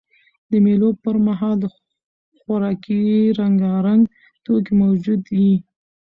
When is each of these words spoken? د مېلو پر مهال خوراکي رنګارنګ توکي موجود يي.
د 0.49 0.51
مېلو 0.65 0.89
پر 1.03 1.15
مهال 1.27 1.59
خوراکي 2.41 3.03
رنګارنګ 3.39 4.01
توکي 4.45 4.73
موجود 4.81 5.21
يي. 5.37 5.51